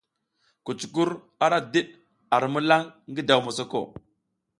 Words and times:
Kucukur 0.65 1.09
ara 1.45 1.57
diɗ 1.73 1.87
ar 2.35 2.43
milan 2.53 2.83
ngi 3.09 3.21
daw 3.27 3.39
mosoko. 3.45 3.81